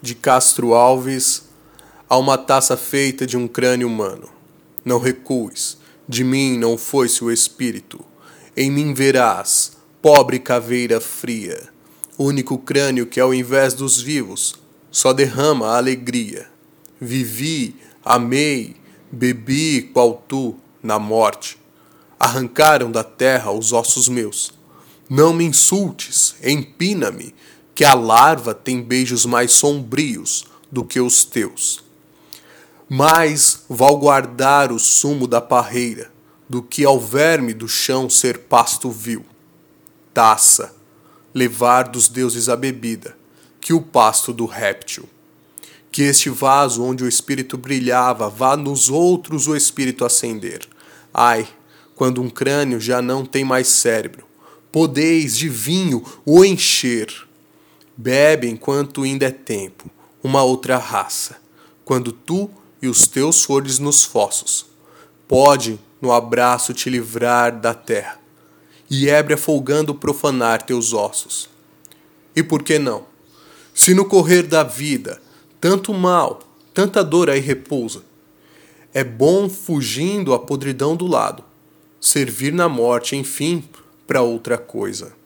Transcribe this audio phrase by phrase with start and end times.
[0.00, 1.48] de Castro Alves
[2.08, 4.28] a uma taça feita de um crânio humano.
[4.84, 5.76] Não recues,
[6.08, 8.00] de mim não foi-se o espírito.
[8.56, 11.68] Em mim verás, pobre caveira fria,
[12.16, 14.54] único crânio que ao invés dos vivos
[14.90, 16.48] só derrama a alegria.
[17.00, 18.76] Vivi, amei,
[19.12, 21.58] bebi qual tu na morte.
[22.18, 24.52] Arrancaram da terra os ossos meus.
[25.08, 27.34] Não me insultes, empina-me,
[27.78, 31.84] que a larva tem beijos mais sombrios do que os teus.
[32.88, 36.10] Mais val guardar o sumo da parreira
[36.48, 39.24] do que ao verme do chão ser pasto vil.
[40.12, 40.74] Taça,
[41.32, 43.16] levar dos deuses a bebida,
[43.60, 45.08] que o pasto do réptil.
[45.92, 50.68] Que este vaso onde o espírito brilhava vá nos outros o espírito acender.
[51.14, 51.46] Ai,
[51.94, 54.26] quando um crânio já não tem mais cérebro,
[54.72, 57.27] podeis de vinho o encher
[58.00, 59.90] Bebe enquanto ainda é tempo,
[60.22, 61.38] uma outra raça,
[61.84, 62.48] quando tu
[62.80, 64.66] e os teus fores nos fossos.
[65.26, 68.20] Pode no abraço te livrar da terra,
[68.88, 71.50] e ébria folgando profanar teus ossos.
[72.36, 73.04] E por que não?
[73.74, 75.20] Se no correr da vida
[75.60, 76.38] tanto mal,
[76.72, 78.04] tanta dor aí repousa,
[78.94, 81.42] é bom fugindo a podridão do lado,
[82.00, 83.68] servir na morte, enfim,
[84.06, 85.18] para outra coisa.